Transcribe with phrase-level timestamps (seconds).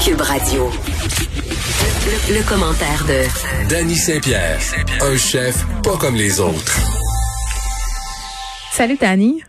[0.00, 0.70] Cube Radio.
[2.04, 4.58] Le, le commentaire de Danny Saint-Pierre,
[5.00, 6.78] un chef pas comme les autres.
[8.72, 9.42] Salut Danny.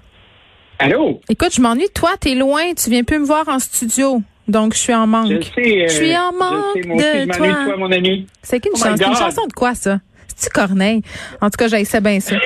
[0.80, 1.22] Allô?
[1.30, 4.22] Écoute, je m'ennuie de toi, t'es loin, tu viens plus me voir en studio.
[4.48, 5.32] Donc, je suis en manque.
[5.32, 5.62] Je sais.
[5.84, 7.48] euh, Je suis en je manque sais, moi aussi, de je m'ennuie toi.
[7.48, 8.28] de toi, mon ami.
[8.42, 10.00] C'est qu'une Oh chanson, une chanson de quoi, ça?
[10.28, 11.02] C'est-tu Corneille?
[11.42, 12.36] En tout cas, j'haïssais bien ça.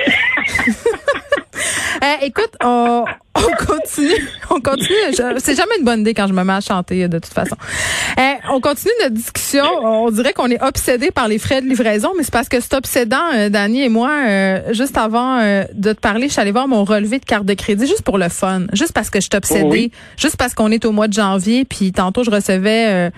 [2.00, 3.04] Euh, écoute, on,
[3.48, 4.28] on continue.
[4.50, 5.38] On continue.
[5.38, 7.56] C'est jamais une bonne idée quand je me mets à chanter, de toute façon.
[8.18, 9.64] Euh, on continue notre discussion.
[9.82, 12.74] On dirait qu'on est obsédé par les frais de livraison, mais c'est parce que c'est
[12.74, 14.10] obsédant, euh, Dani et moi.
[14.26, 17.44] euh, juste avant euh, de te parler, je suis allée voir mon relevé de carte
[17.44, 18.62] de crédit juste pour le fun.
[18.72, 19.64] Juste parce que je suis obsédée.
[19.64, 19.92] Oui.
[20.16, 21.64] Juste parce qu'on est au mois de janvier.
[21.64, 23.10] Puis tantôt, je recevais...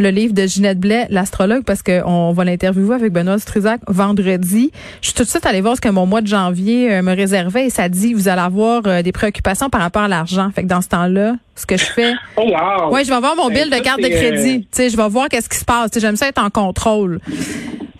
[0.00, 4.70] euh, le livre de Ginette Blais, l'astrologue, parce qu'on va l'interviewer avec Benoît Struzac vendredi.
[5.00, 7.14] Je suis tout de suite allée voir ce que mon mois de janvier euh, me
[7.14, 10.50] réservait et ça dit vous allez avoir euh, des préoccupations par rapport à l'argent.
[10.54, 12.92] Fait que dans ce temps-là, ce que je fais, Oh, wow!
[12.92, 14.54] ouais, je vais voir mon Ben, bill de carte de c'est, crédit.
[14.56, 15.90] euh, Tu sais, je vais voir qu'est-ce qui se passe.
[15.90, 17.20] Tu sais, J'aime ça être en contrôle.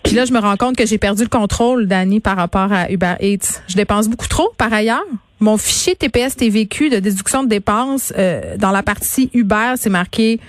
[0.05, 2.91] Puis là, je me rends compte que j'ai perdu le contrôle, Dani, par rapport à
[2.93, 3.61] Uber Eats.
[3.67, 5.03] Je dépense beaucoup trop, par ailleurs.
[5.41, 10.41] Mon fichier TPS TVQ de déduction de dépenses, euh, dans la partie Uber, c'est marqué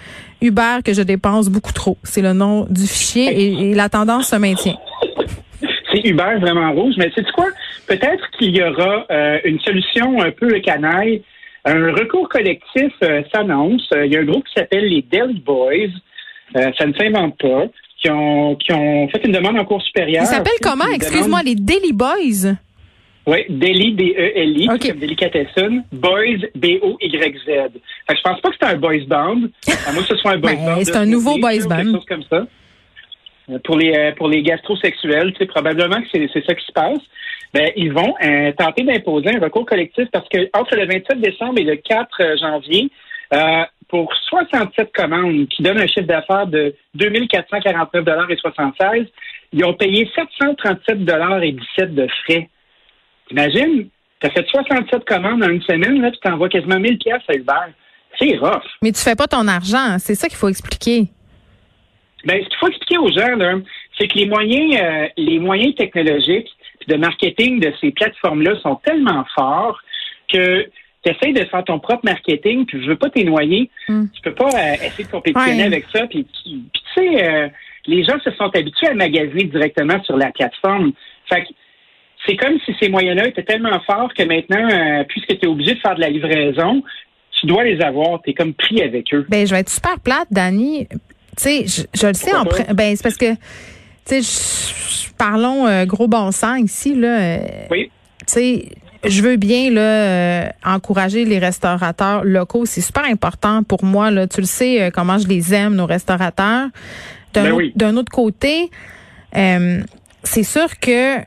[0.42, 1.98] Uber que je dépense beaucoup trop.
[2.04, 4.78] C'est le nom du fichier et, et la tendance se maintient.
[5.92, 7.48] C'est Uber vraiment rouge, mais c'est quoi?
[7.88, 11.22] Peut-être qu'il y aura euh, une solution un peu canaille.
[11.66, 13.88] Un recours collectif euh, s'annonce.
[13.94, 15.90] Il y a un groupe qui s'appelle les Deli Boys.
[16.56, 17.66] Euh, ça ne s'invente pas.
[18.02, 20.22] Qui ont, qui ont fait une demande en cours supérieur.
[20.24, 20.86] Il s'appelle Puis, comment?
[20.94, 22.54] Excuse-moi, demande- les Daily Boys?
[23.28, 27.45] Oui, Deli, D-E-L-I, comme Delicatessen, Boys, B-O-Y-Z.
[27.45, 27.69] Fait
[28.14, 29.42] que je pense pas que c'est un boys band,
[29.86, 30.81] à moins que ce soit un boys Ben, band.
[30.86, 31.92] c'est un nouveau boys ou quelque band.
[31.97, 32.47] chose comme ça.
[33.50, 36.72] Euh, Pour les, euh, pour les gastrosexuels, tu sais, probablement que c'est ça qui se
[36.72, 37.00] passe.
[37.53, 41.59] Ben, ils vont euh, tenter d'imposer un recours collectif parce que entre le 27 décembre
[41.59, 42.89] et le 4 janvier,
[43.34, 49.06] euh, pour 67 commandes qui donnent un chiffre d'affaires de 2449 et 76,
[49.53, 50.97] ils ont payé 737
[51.44, 52.50] et 17 de frais.
[53.28, 53.90] T'imagines?
[54.19, 57.74] T'as fait 67 commandes en une semaine, là, puis t'envoies quasiment 1000 pièces à Uber.
[58.19, 58.63] C'est rough.
[58.81, 59.97] Mais tu fais pas ton argent.
[60.00, 61.06] C'est ça qu'il faut expliquer.
[62.25, 63.53] Ben, ce qu'il faut expliquer aux gens, là,
[63.97, 66.50] c'est que les moyens, euh, les moyens technologiques
[66.88, 69.79] de marketing de ces plateformes-là sont tellement forts
[70.31, 70.63] que
[71.03, 73.69] tu essaies de faire ton propre marketing, puis je veux pas t'es noyer.
[73.88, 74.06] Mm.
[74.16, 75.63] Tu peux pas euh, essayer de compétitionner Ouais.
[75.68, 76.07] avec ça.
[76.07, 77.50] Puis, puis tu sais, euh,
[77.85, 80.94] les gens se sont habitués à magasiner directement sur la plateforme.
[81.29, 81.50] Fait que
[82.25, 85.73] c'est comme si ces moyens-là étaient tellement forts que maintenant, euh, puisque tu es obligé
[85.75, 86.83] de faire de la livraison,
[87.39, 88.22] tu dois les avoir.
[88.23, 89.25] Tu es comme pris avec eux.
[89.29, 90.88] Ben, je vais être super plate, Dani.
[90.89, 90.97] Tu
[91.38, 93.33] sais, je, je le sais en pre- ben c'est parce que
[94.05, 97.19] tu sais, parlons euh, gros bon sens ici là.
[97.19, 97.38] euh,
[97.69, 97.91] Oui.
[98.19, 98.66] tu sais,
[99.07, 104.25] je veux bien là euh, encourager les restaurateurs locaux, c'est super important pour moi là.
[104.28, 106.69] Tu le sais euh, comment je les aime nos restaurateurs.
[107.34, 107.73] D'un Ben autre, oui.
[107.75, 108.72] d'un autre côté,
[109.35, 109.81] euh,
[110.23, 111.19] c'est sûr que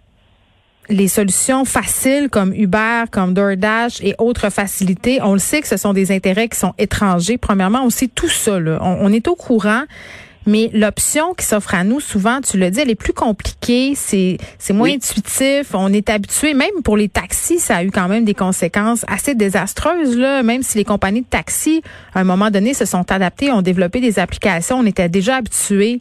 [0.91, 5.77] les solutions faciles comme Uber, comme DoorDash et autres facilités, on le sait que ce
[5.77, 7.39] sont des intérêts qui sont étrangers.
[7.39, 8.59] Premièrement, on sait tout ça.
[8.61, 8.79] Là.
[8.83, 9.83] On, on est au courant.
[10.47, 14.39] Mais l'option qui s'offre à nous, souvent, tu le dis, elle est plus compliquée, c'est
[14.59, 14.95] c'est moins Oui.
[14.95, 19.05] intuitif, on est habitué, même pour les taxis, ça a eu quand même des conséquences
[19.07, 21.83] assez désastreuses, là, même si les compagnies de taxis,
[22.15, 26.01] à un moment donné, se sont adaptées, ont développé des applications, on était déjà habitués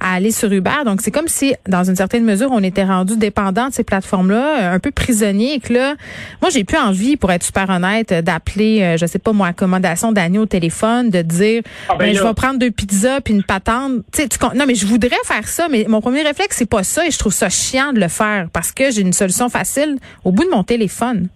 [0.00, 0.84] à aller sur Uber.
[0.84, 4.72] Donc, c'est comme si, dans une certaine mesure, on était rendu dépendant de ces plateformes-là,
[4.72, 5.54] un peu prisonnier.
[5.54, 5.94] Et que là,
[6.40, 10.12] moi, j'ai plus envie, pour être super honnête, d'appeler, euh, je sais pas moi, accommodation
[10.12, 13.42] d'agneau au téléphone, de dire, Ah, ben ben, je vais prendre deux pizzas puis une
[13.42, 13.92] patente.
[14.12, 16.82] Tu sais, tu non, mais je voudrais faire ça, mais mon premier réflexe, c'est pas
[16.82, 17.06] ça.
[17.06, 20.32] Et je trouve ça chiant de le faire parce que j'ai une solution facile au
[20.32, 21.28] bout de mon téléphone.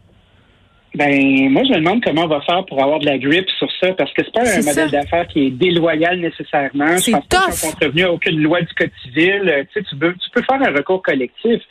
[0.94, 3.68] Ben, moi, je me demande comment on va faire pour avoir de la grippe sur
[3.80, 6.98] ça, parce que c'est pas un modèle d'affaires qui est déloyal nécessairement.
[6.98, 7.92] C'est pense pas tough.
[7.92, 9.42] qu'ils à aucune loi du code civil.
[9.46, 11.62] Euh, Tu sais, tu peux, tu peux faire un recours collectif,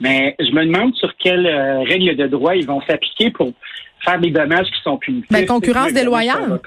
[0.00, 3.52] mais je me demande sur quelles euh, règles de droit ils vont s'appliquer pour
[4.04, 5.30] faire des dommages qui sont punitifs.
[5.32, 6.60] Ben, concurrence déloyale.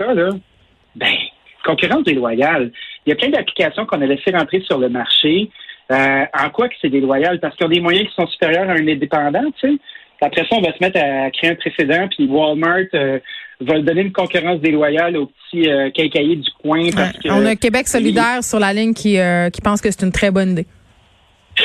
[0.95, 1.15] Ben,
[1.63, 2.71] concurrence déloyale.
[3.05, 5.49] Il y a plein d'applications qu'on a laissées rentrer sur le marché.
[5.91, 7.39] Euh, en quoi que c'est déloyal?
[7.39, 9.77] Parce qu'ils ont des moyens qui sont supérieurs à un indépendant, tu sais.
[10.21, 13.19] Après ça, on va se mettre à créer un précédent, puis Walmart euh,
[13.59, 16.89] va donner une concurrence déloyale aux petits euh, du coin.
[16.95, 17.19] Parce Ouais.
[17.23, 20.11] que, On a Québec solidaire sur la ligne qui, euh, qui pense que c'est une
[20.11, 20.67] très bonne idée.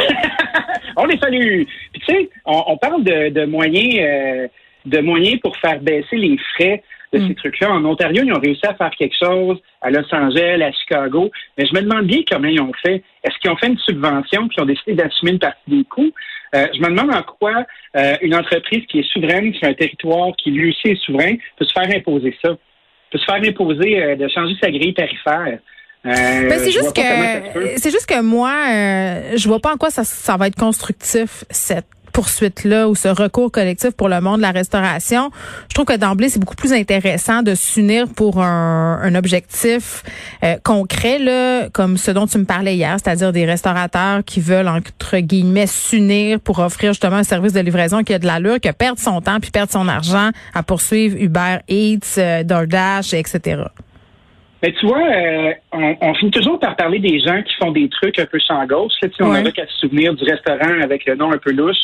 [0.96, 1.64] on les salue.
[1.92, 4.48] Puis tu sais, on, on parle de, de moyens euh,
[4.86, 6.82] de moyens pour faire baisser les frais
[7.12, 7.28] de Mm.
[7.28, 7.72] ces trucs-là.
[7.72, 11.30] En Ontario, ils ont réussi à faire quelque chose, à Los Angeles, à Chicago.
[11.56, 13.02] Mais je me demande bien comment ils ont fait.
[13.24, 16.12] Est-ce qu'ils ont fait une subvention puis ils ont décidé d'assumer une partie des coûts?
[16.54, 17.64] Euh, je me demande en quoi
[17.96, 21.64] euh, une entreprise qui est souveraine sur un territoire qui lui aussi est souverain peut
[21.64, 22.56] se faire imposer ça.
[23.10, 25.58] Peut se faire imposer euh, de changer sa grille tarifaire.
[26.04, 27.02] Ben, c'est juste que
[27.78, 28.52] c'est juste que moi,
[29.34, 33.52] je vois pas en quoi ça, ça va être constructif cette poursuite-là ou ce recours
[33.52, 35.30] collectif pour le monde de la restauration,
[35.68, 40.02] je trouve que d'emblée, c'est beaucoup plus intéressant de s'unir pour un, objectif
[40.42, 44.68] euh, concret, là, comme ce dont tu me parlais hier, c'est-à-dire des restaurateurs qui veulent,
[44.68, 48.72] entre guillemets, s'unir pour offrir justement un service de livraison qui a de l'allure, qui
[48.72, 53.64] perd son temps puis perdre son argent à poursuivre Uber Eats, euh, DoorDash, etc.
[54.62, 58.18] Mais tu vois, euh, on, finit toujours par parler des gens qui font des trucs
[58.18, 58.92] un peu sans gauche.
[59.02, 59.52] Là, on ouais.
[59.52, 61.76] qu'à se souvenir du restaurant avec le nom un peu louche.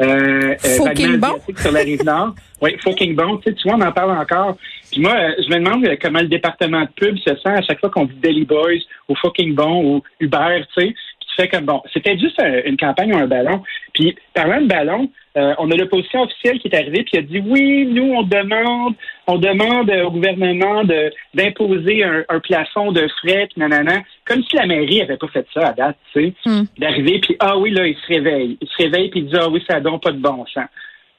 [0.00, 1.36] Euh, fucking bon.
[1.56, 2.34] Sur la rive nord.
[2.62, 3.36] oui, fucking bon.
[3.38, 4.56] Tu, sais, tu vois, on en parle encore.
[4.90, 7.62] Puis moi, euh, je me demande euh, comment le département de pub se sent à
[7.62, 10.94] chaque fois qu'on dit Deli Boys ou fucking bon ou Uber, tu sais.
[11.20, 11.82] tu fais comme bon.
[11.92, 13.62] C'était juste une campagne ou un ballon.
[13.92, 17.38] Puis parlant de ballon, euh, on a l'opposition officielle qui est arrivée puis a dit
[17.38, 18.94] oui, nous on demande,
[19.26, 24.66] on demande au gouvernement de d'imposer un, plafond de frais, puis nanana, comme si la
[24.66, 26.64] mairie avait pas fait ça à date, tu sais, hmm.
[26.78, 29.48] d'arriver puis ah oui là il se réveille, il se réveille puis il dit ah
[29.48, 30.66] oui ça donne pas de bon sens.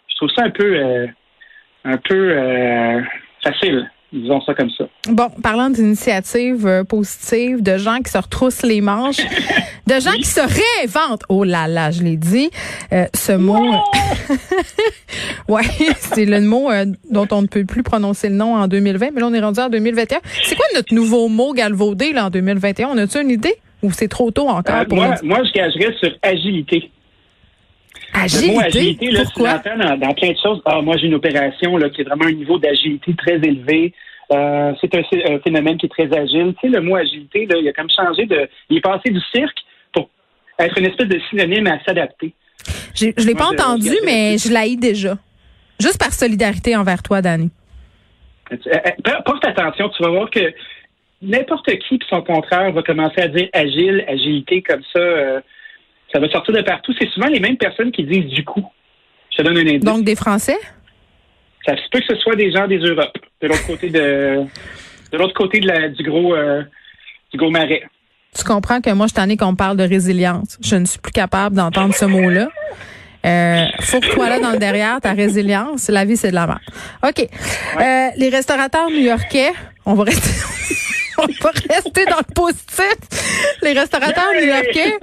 [0.07, 1.07] Je trouve ça un peu euh,
[1.85, 3.01] un peu euh,
[3.43, 3.89] facile.
[4.13, 4.83] Disons ça comme ça.
[5.09, 9.21] Bon, parlant d'initiatives euh, positives, de gens qui se retroussent les manches,
[9.87, 11.23] de gens qui se réinventent.
[11.29, 12.49] Oh là là, je l'ai dit.
[12.91, 13.59] Euh, ce mot,
[15.49, 15.63] ouais,
[15.97, 19.21] c'est le mot euh, dont on ne peut plus prononcer le nom en 2020, mais
[19.21, 20.19] là on est rendu en 2021.
[20.43, 23.55] C'est quoi notre nouveau mot galvaudé là en 2021 On a-tu une idée?
[23.83, 26.91] Ou c'est trop tôt encore pour moi, moi, je gagerais sur agilité.
[28.13, 28.47] Agilité?
[28.47, 29.59] Le mot agilité, là, Pourquoi?
[29.59, 30.61] tu dans, dans, plein de choses.
[30.65, 33.93] Ah, moi, j'ai une opération là, qui est vraiment un niveau d'agilité très élevé.
[34.31, 36.53] Euh, c'est un, phénomène qui est très agile.
[36.61, 38.47] Tu sais, le mot agilité, là, il a comme changé de.
[38.69, 39.57] Il est passé du cirque
[40.65, 42.33] être une espèce de synonyme à s'adapter.
[42.95, 45.17] Je ne l'ai pas entendu, mais je l'ai déjà.
[45.79, 47.49] Juste par solidarité envers toi, Danny.
[48.51, 50.53] Euh, euh, porte attention, tu vas voir que
[51.21, 55.41] n'importe qui, puis son contraire, va commencer à dire agile, agilité comme ça
[56.11, 56.93] ça va sortir de partout.
[56.99, 58.65] C'est souvent les mêmes personnes qui disent du coup.
[59.31, 59.83] Je te donne un indice.
[59.83, 60.57] Donc des Français?
[61.65, 64.43] Ça se peut que ce soit des gens des Europes, de l'autre côté de
[65.11, 66.63] de l'autre côté de la, du gros euh,
[67.31, 67.83] du gros marais.
[68.37, 70.57] Tu comprends que moi, je t'en ai qu'on parle de résilience.
[70.61, 72.47] Je ne suis plus capable d'entendre ce mot-là.
[73.25, 76.47] Euh, faut que toi là dans le derrière, ta résilience, la vie c'est de la
[76.47, 76.59] merde.
[77.07, 77.19] OK.
[77.79, 79.51] Euh, les restaurateurs new-yorkais,
[79.85, 80.31] on va rester
[81.21, 82.95] on va rester dans le positif.
[83.61, 84.97] Les restaurateurs new-yorkais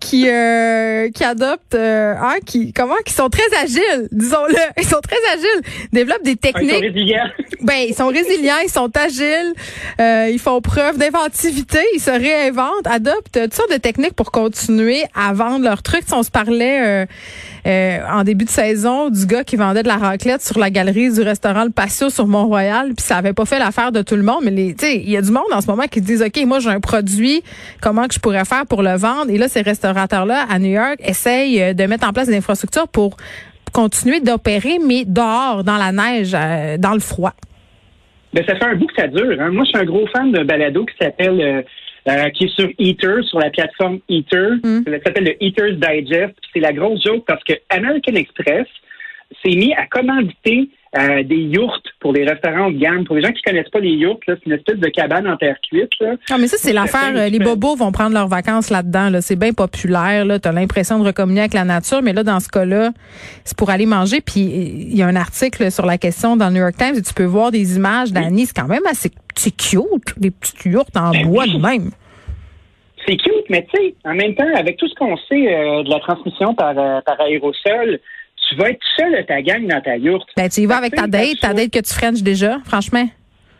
[0.00, 4.54] qui euh, qui adoptent euh, hein, qui comment qui sont très agiles, disons-le.
[4.78, 6.70] Ils sont très agiles, développent des techniques.
[6.70, 7.30] Ils sont résilients.
[7.60, 9.54] Ben, ils sont résilients, ils sont agiles,
[10.00, 15.04] euh, ils font preuve d'inventivité, ils se réinventent, adoptent toutes sortes de techniques pour continuer
[15.14, 16.04] à vendre leurs trucs.
[16.06, 17.06] Si on se parlait
[17.66, 21.12] euh, en début de saison du gars qui vendait de la raclette sur la galerie
[21.12, 24.22] du restaurant Le Patio sur Mont-Royal, puis ça avait pas fait l'affaire de tout le
[24.22, 26.70] monde, mais il y a du monde en ce moment qui disent OK, moi j'ai
[26.70, 27.42] un produit,
[27.80, 29.30] comment que je pourrais faire pour le vendre?
[29.30, 32.88] Et là, ces restaurateurs-là à New York essayent euh, de mettre en place des infrastructures
[32.88, 33.16] pour
[33.72, 37.32] continuer d'opérer, mais dehors, dans la neige, euh, dans le froid.
[38.34, 39.40] Ben, ça fait un bout que ça dure.
[39.40, 39.50] Hein.
[39.50, 41.64] Moi, je suis un gros fan d'un balado qui s'appelle
[42.34, 44.56] qui est sur Eater, sur la plateforme Eater.
[44.62, 44.82] Mm.
[44.86, 46.34] Ça s'appelle le Eater's Digest.
[46.52, 48.66] C'est la grosse joke parce que American Express
[49.42, 53.04] s'est mis à commanditer euh, des yurts pour les restaurants de gamme.
[53.04, 55.56] Pour les gens qui connaissent pas les yurts, c'est une espèce de cabane en terre
[55.68, 55.90] cuite.
[56.00, 56.14] Là.
[56.30, 57.12] Ah, mais ça, c'est l'affaire.
[57.16, 59.10] Euh, les bobos vont prendre leurs vacances là-dedans.
[59.10, 59.20] Là.
[59.20, 60.24] C'est bien populaire.
[60.40, 62.90] Tu as l'impression de recommunier avec la nature, mais là, dans ce cas-là,
[63.44, 64.20] c'est pour aller manger.
[64.20, 67.02] Puis il y a un article sur la question dans le New York Times et
[67.02, 68.46] tu peux voir des images d'Annie.
[68.46, 69.10] C'est quand même assez
[69.50, 71.90] cute, des petites yurts en ben bois de même.
[73.06, 75.90] C'est cute, mais tu sais, en même temps, avec tout ce qu'on sait euh, de
[75.90, 78.00] la transmission par, euh, par aérosol,
[78.54, 80.28] tu vas être seul à ta gang dans ta yourte.
[80.36, 83.08] Ben, tu y vas avec ta date, ta date que tu frenches déjà, franchement.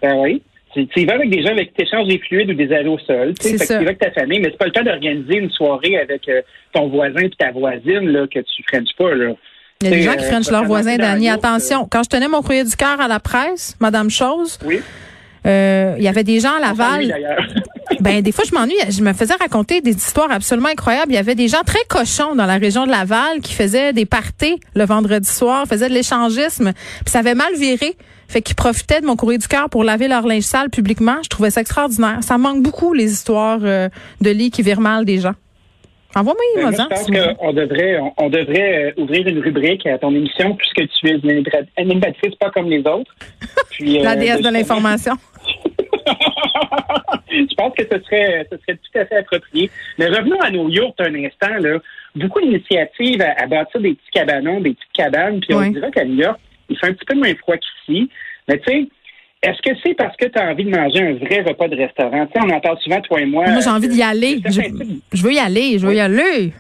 [0.03, 0.43] Ben oui.
[0.73, 2.67] Tu, y vas avec des gens avec qui échanges des fluides ou des.
[2.67, 5.51] Tu sais, tu y vas avec ta famille, mais c'est pas le temps d'organiser une
[5.51, 9.15] soirée avec euh, ton voisin et ta voisine là, que tu frenches pas.
[9.15, 9.35] Là.
[9.81, 11.29] Il y a des gens qui frenchent leur voisin, Dani.
[11.29, 14.81] Attention, quand je tenais mon courrier du cœur à la presse, Madame Chose, oui.
[15.47, 17.15] Euh, il y avait des gens à Laval.
[18.01, 21.13] ben des fois je m'ennuie, je me faisais raconter des histoires absolument incroyables.
[21.13, 24.07] Il y avait des gens très cochons dans la région de Laval qui faisaient des
[24.07, 27.97] parties le vendredi soir, faisaient de l'échangisme, puis ça avait mal viré.
[28.27, 31.17] Fait qu'ils profitaient de mon courrier du cœur pour laver leur linge sale publiquement.
[31.23, 32.19] Je trouvais ça extraordinaire.
[32.23, 33.89] Ça manque beaucoup les histoires euh,
[34.23, 35.35] de lits qui virent mal des gens.
[36.17, 40.55] Envoie-moi ben, Je pense qu'on devrait, on, devrait euh, ouvrir une rubrique à ton émission
[40.55, 41.45] puisque tu es une
[41.77, 43.15] animatrice pas comme les autres.
[43.71, 45.15] Puis, La déesse de l'information.
[47.31, 49.71] je pense que ce serait, ce serait tout à fait approprié.
[49.99, 51.57] Mais revenons à nos yurts un instant.
[51.61, 51.79] Là.
[52.15, 55.41] Beaucoup d'initiatives à, bâtir des petits cabanons, des petites cabanes.
[55.41, 58.11] Puis on dirait qu'à New York, il fait un petit peu moins froid qu'ici.
[58.49, 58.89] Mais tu sais,
[59.43, 62.27] est-ce que c'est parce que tu as envie de manger un vrai repas de restaurant?
[62.27, 63.45] Tu sais, on entend souvent, toi et moi.
[63.47, 64.41] Moi, j'ai envie d'y aller.
[64.47, 64.61] Je,
[65.13, 65.79] je, veux y aller.
[65.79, 66.53] Je veux y aller.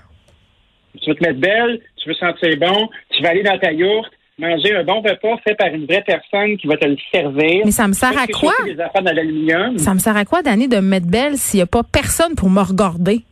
[1.00, 4.12] Tu veux te mettre belle, tu veux sentir bon, tu vas aller dans ta yourte,
[4.38, 7.62] manger un bon repas fait par une vraie personne qui va te le servir.
[7.64, 8.52] Mais ça me sert à quoi?
[8.62, 11.82] Affaires ça me sert à quoi, Danny, de me mettre belle s'il n'y a pas
[11.82, 13.22] personne pour me regarder?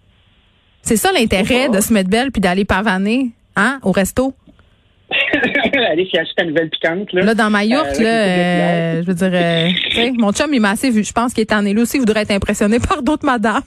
[0.82, 4.34] C'est ça l'intérêt de se mettre belle puis d'aller pavaner, hein, au resto?
[5.90, 7.12] Aller s'y acheter ta nouvelle piquante.
[7.12, 10.60] Là, là dans ma yourte, euh, là, euh, je veux dire, euh, mon chum, il
[10.60, 11.04] m'a assez vu.
[11.04, 11.98] Je pense qu'il est en élu aussi.
[11.98, 13.62] Il voudrait être impressionné par d'autres madames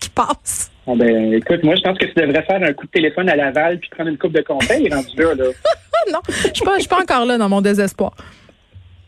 [0.00, 0.70] qui passent.
[0.86, 3.36] Ah ben, écoute, moi, je pense que tu devrais faire un coup de téléphone à
[3.36, 5.34] Laval puis prendre une coupe de conseils rendu là.
[5.34, 5.44] là.
[6.12, 8.12] non, je suis pas, suis pas encore là dans mon désespoir.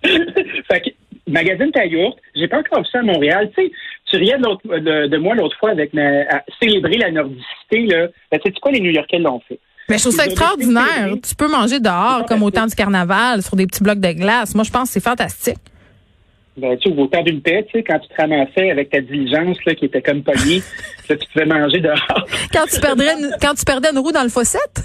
[0.03, 0.91] fait que,
[1.31, 3.51] magazine ta yourte, j'ai pas encore vu ça à Montréal.
[3.57, 3.73] Tu sais,
[4.11, 8.09] tu riais de, de, moi l'autre fois avec ma, à célébrer la nordicité, là.
[8.31, 9.59] Ben, tu sais quoi les New-Yorkais l'ont fait?
[9.89, 11.15] Mais je trouve ça extraordinaire.
[11.27, 14.55] Tu peux manger dehors comme au temps du carnaval sur des petits blocs de glace.
[14.55, 15.59] Moi, je pense que c'est fantastique.
[16.59, 19.57] Ben, tu au temps d'une paix, tu sais, quand tu te ramassais avec ta diligence
[19.65, 20.61] là, qui était comme pognée,
[21.09, 22.27] tu pouvais manger dehors.
[22.53, 24.83] quand tu perdrais quand tu perdais une roue dans le fossette?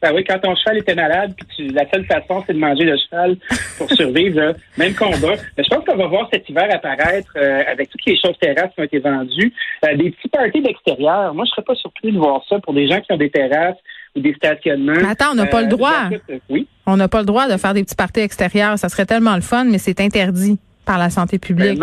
[0.00, 2.84] Ben oui, quand ton cheval était malade, puis tu, la seule façon, c'est de manger
[2.84, 3.36] le cheval
[3.76, 4.54] pour survivre.
[4.76, 5.34] Même combat.
[5.56, 8.70] Mais je pense qu'on va voir cet hiver apparaître euh, avec toutes les choses terrasses
[8.74, 9.52] qui ont été vendues.
[9.84, 11.34] Euh, des petits parties d'extérieur.
[11.34, 13.76] Moi, je serais pas surpris de voir ça pour des gens qui ont des terrasses
[14.14, 15.08] ou des stationnements.
[15.08, 16.10] attends, on n'a pas le euh, droit.
[16.48, 16.68] oui.
[16.86, 18.78] On n'a pas le droit de faire des petits parties extérieurs.
[18.78, 21.80] Ça serait tellement le fun, mais c'est interdit par la santé publique.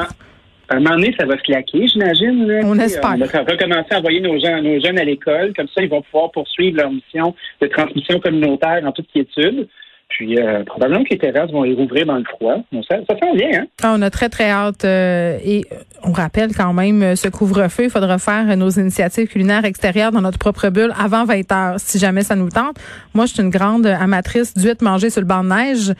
[0.69, 2.61] À un moment donné, ça va se claquer, j'imagine.
[2.63, 3.13] On espère.
[3.15, 5.53] On va recommencer à envoyer nos, gens, nos jeunes à l'école.
[5.55, 9.67] Comme ça, ils vont pouvoir poursuivre leur mission de transmission communautaire en toute quiétude.
[10.07, 12.57] Puis euh, probablement que les terrasses vont les rouvrir dans le froid.
[12.87, 13.65] ça, ça sent bien, hein?
[13.81, 14.85] Ah, on a très, très hâte.
[14.85, 15.65] Euh, et
[16.03, 17.85] on rappelle quand même euh, ce couvre-feu.
[17.85, 21.97] Il faudra faire nos initiatives culinaires extérieures dans notre propre bulle avant 20 heures, si
[21.97, 22.77] jamais ça nous tente.
[23.13, 25.93] Moi, je suis une grande amatrice d'huîtres manger sur le banc de neige.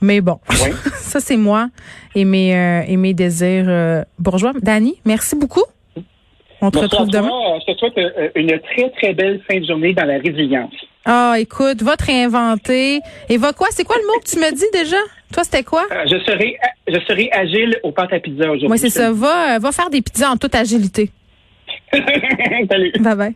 [0.00, 0.38] Mais bon,
[0.94, 1.68] ça c'est moi
[2.14, 4.52] et mes, euh, et mes désirs euh, bourgeois.
[4.60, 5.64] Dani, merci beaucoup.
[6.60, 7.28] On te retrouve demain.
[7.66, 10.72] Je te souhaite euh, une très, très belle fin de journée dans la résilience.
[11.04, 13.00] Ah, écoute, va te réinventer.
[13.28, 13.68] Et va quoi?
[13.70, 14.96] C'est quoi le mot que tu me dis déjà?
[15.32, 15.86] Toi, c'était quoi?
[16.06, 16.56] je serai
[16.88, 18.68] je serai agile au pâte à pizza aujourd'hui.
[18.68, 19.12] Oui, c'est ça.
[19.12, 21.10] Va, va faire des pizzas en toute agilité.
[21.92, 22.92] Salut.
[23.00, 23.34] Bye bye.